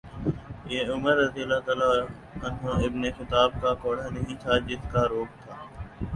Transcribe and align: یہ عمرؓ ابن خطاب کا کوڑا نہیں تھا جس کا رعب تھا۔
یہ 0.65 0.87
عمرؓ 0.93 1.27
ابن 2.85 3.03
خطاب 3.17 3.51
کا 3.61 3.73
کوڑا 3.81 4.09
نہیں 4.09 4.35
تھا 4.41 4.57
جس 4.67 4.83
کا 4.91 5.07
رعب 5.07 5.29
تھا۔ 5.43 5.55